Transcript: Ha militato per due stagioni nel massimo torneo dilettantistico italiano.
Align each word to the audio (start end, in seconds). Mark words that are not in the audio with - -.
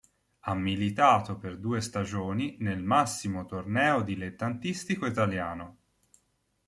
Ha 0.39 0.55
militato 0.55 1.37
per 1.37 1.59
due 1.59 1.79
stagioni 1.79 2.57
nel 2.61 2.81
massimo 2.81 3.45
torneo 3.45 4.01
dilettantistico 4.01 5.05
italiano. 5.05 5.77